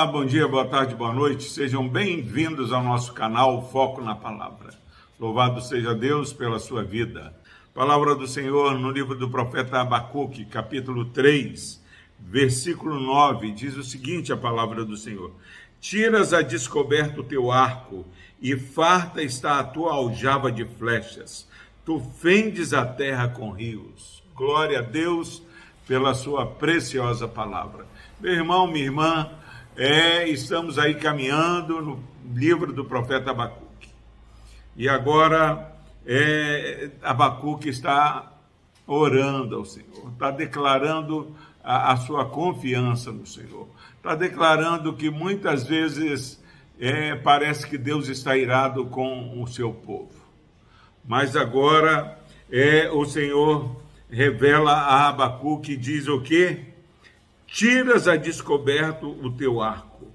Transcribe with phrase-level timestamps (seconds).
[0.00, 1.44] bom dia, boa tarde, boa noite.
[1.44, 4.70] Sejam bem-vindos ao nosso canal Foco na Palavra.
[5.20, 7.32] Louvado seja Deus pela sua vida.
[7.74, 11.80] Palavra do Senhor no livro do profeta Abacuque, capítulo 3,
[12.18, 15.30] versículo 9, diz o seguinte: a palavra do Senhor:
[15.78, 18.04] Tiras a descoberto o teu arco,
[18.40, 21.46] e farta está a tua aljava de flechas.
[21.84, 24.22] Tu fendes a terra com rios.
[24.34, 25.42] Glória a Deus
[25.86, 27.86] pela sua preciosa palavra.
[28.18, 29.30] Meu irmão, minha irmã,
[29.76, 32.04] é, estamos aí caminhando no
[32.34, 33.88] livro do profeta Abacuque.
[34.76, 35.74] E agora
[36.06, 38.32] é, Abacuque está
[38.86, 45.66] orando ao Senhor, está declarando a, a sua confiança no Senhor, está declarando que muitas
[45.66, 46.42] vezes
[46.78, 50.20] é, parece que Deus está irado com o seu povo.
[51.04, 52.18] Mas agora
[52.50, 56.71] é, o Senhor revela a Abacuque e diz o quê?
[57.52, 60.10] Tiras a descoberto o teu arco,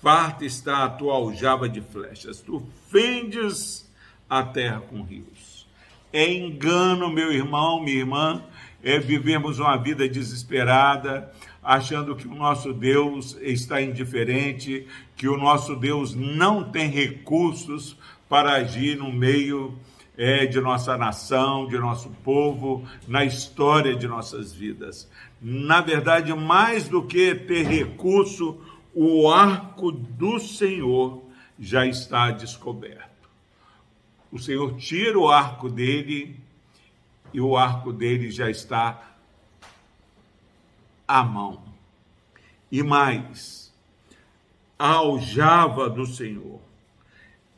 [0.00, 3.90] farta está a tua aljava de flechas, tu fendes
[4.28, 5.66] a terra com rios.
[6.12, 8.44] É engano, meu irmão, minha irmã,
[8.84, 15.74] é vivemos uma vida desesperada, achando que o nosso Deus está indiferente, que o nosso
[15.74, 17.96] Deus não tem recursos
[18.28, 19.76] para agir no meio
[20.22, 25.10] é, de nossa nação, de nosso povo, na história de nossas vidas.
[25.40, 28.60] Na verdade, mais do que ter recurso,
[28.94, 31.24] o arco do Senhor
[31.58, 33.30] já está descoberto.
[34.30, 36.38] O Senhor tira o arco dele
[37.32, 39.16] e o arco dele já está
[41.08, 41.62] à mão.
[42.70, 43.72] E mais,
[44.78, 46.60] a aljava do Senhor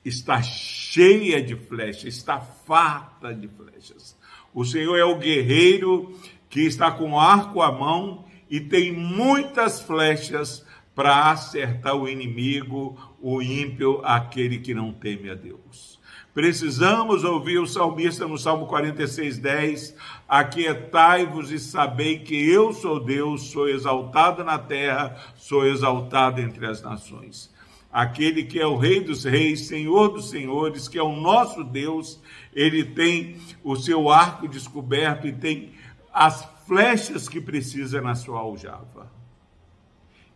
[0.05, 4.17] está cheia de flechas, está farta de flechas.
[4.53, 6.14] O Senhor é o guerreiro
[6.48, 10.64] que está com arco à mão e tem muitas flechas
[10.95, 16.01] para acertar o inimigo, o ímpio, aquele que não teme a Deus.
[16.35, 19.96] Precisamos ouvir o salmista no Salmo 46, 10:
[20.29, 26.83] Aquietai-vos e sabei que eu sou Deus, sou exaltado na terra, sou exaltado entre as
[26.83, 27.52] nações
[27.92, 32.19] aquele que é o Rei dos Reis, Senhor dos Senhores, que é o nosso Deus,
[32.55, 35.73] ele tem o seu arco descoberto e tem
[36.13, 39.13] as flechas que precisa na sua aljava.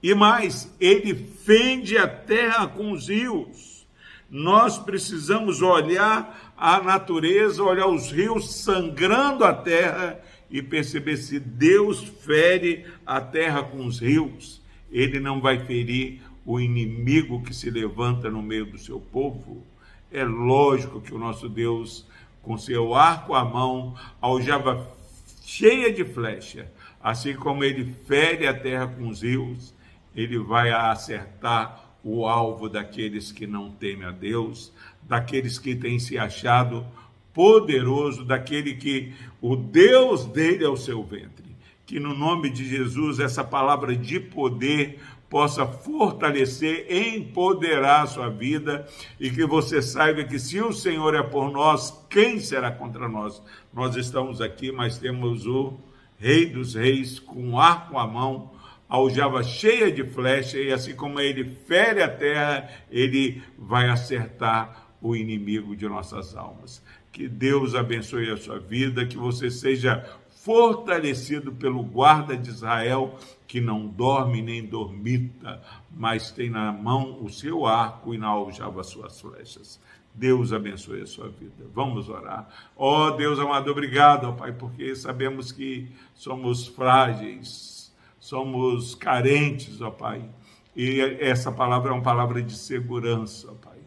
[0.03, 3.87] E mais, ele fende a terra com os rios.
[4.29, 12.03] Nós precisamos olhar a natureza, olhar os rios sangrando a terra e perceber se Deus
[12.03, 18.31] fere a terra com os rios, ele não vai ferir o inimigo que se levanta
[18.31, 19.63] no meio do seu povo,
[20.13, 22.07] é lógico que o nosso Deus,
[22.41, 24.89] com seu arco à mão, aljava
[25.45, 26.71] cheia de flecha,
[27.03, 29.75] assim como ele fere a terra com os rios,
[30.15, 36.17] ele vai acertar o alvo daqueles que não temem a Deus, daqueles que têm se
[36.17, 36.87] achado
[37.35, 41.45] poderoso, daquele que o Deus dele é o seu ventre.
[41.85, 48.87] Que no nome de Jesus essa palavra de poder possa fortalecer, empoderar a sua vida
[49.19, 53.43] e que você saiba que se o Senhor é por nós, quem será contra nós?
[53.73, 55.75] Nós estamos aqui, mas temos o
[56.19, 58.53] Rei dos Reis com um arco à mão,
[58.89, 65.15] aljava cheia de flecha e assim como ele fere a terra, ele vai acertar o
[65.15, 66.83] inimigo de nossas almas.
[67.13, 70.05] Que Deus abençoe a sua vida, que você seja
[70.47, 73.19] fortalecido pelo guarda de Israel,
[73.49, 78.81] que não dorme nem dormita, mas tem na mão o seu arco e na aljava
[78.81, 79.81] as suas flechas.
[80.15, 81.67] Deus abençoe a sua vida.
[81.75, 82.49] Vamos orar.
[82.77, 89.91] Ó oh, Deus amado, obrigado, ó Pai, porque sabemos que somos frágeis, somos carentes, ó
[89.91, 90.31] Pai.
[90.77, 93.79] E essa palavra é uma palavra de segurança, Pai.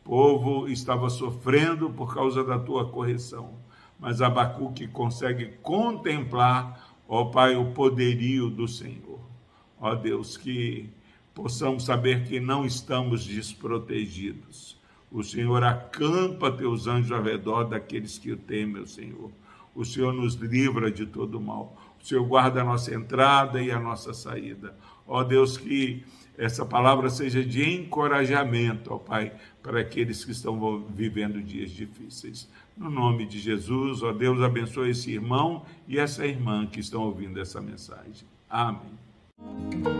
[0.00, 3.60] O povo estava sofrendo por causa da tua correção
[4.00, 9.20] mas Abacuque consegue contemplar, ó Pai, o poderio do Senhor.
[9.78, 10.88] Ó Deus, que
[11.34, 14.78] possamos saber que não estamos desprotegidos.
[15.12, 19.30] O Senhor acampa teus anjos ao redor daqueles que o temem, Senhor.
[19.80, 21.74] O Senhor nos livra de todo mal.
[21.98, 24.76] O Senhor guarda a nossa entrada e a nossa saída.
[25.08, 26.04] Ó Deus, que
[26.36, 29.32] essa palavra seja de encorajamento, ó Pai,
[29.62, 32.46] para aqueles que estão vivendo dias difíceis.
[32.76, 37.40] No nome de Jesus, ó Deus, abençoe esse irmão e essa irmã que estão ouvindo
[37.40, 38.28] essa mensagem.
[38.50, 39.99] Amém.